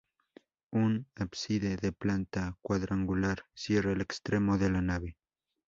[0.73, 5.15] Un ábside de planta cuadrangular cierra el extremo de la nave.